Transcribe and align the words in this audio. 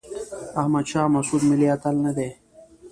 احمد 0.61 0.85
شاه 0.91 1.07
مسعود 1.15 1.41
ملي 1.49 1.67
اتل 1.75 1.95
نه 2.05 2.11
دی. 2.17 2.29